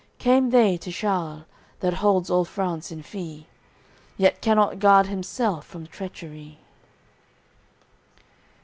Came 0.17 0.49
they 0.49 0.77
to 0.77 0.91
Charle, 0.91 1.45
that 1.79 1.93
holds 1.93 2.31
all 2.31 2.43
France 2.43 2.91
in 2.91 3.03
fee, 3.03 3.45
Yet 4.17 4.41
cannot 4.41 4.79
guard 4.79 5.05
himself 5.05 5.63
from 5.67 5.85
treachery. 5.85 6.57